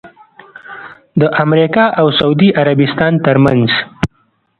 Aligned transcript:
د 1.19 1.21
امریکا 1.43 1.85
اوسعودي 2.03 2.49
عربستان 2.61 3.13
ترمنځ 3.25 3.69